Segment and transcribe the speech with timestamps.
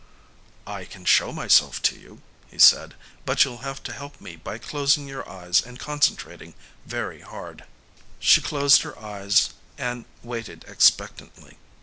[0.65, 4.57] "I can show myself to you," he said, "but you'll have to help me by
[4.57, 6.55] closing your eyes and concentrating
[6.87, 7.65] very hard."
[8.19, 11.59] She closed her eyes and waited expectantly.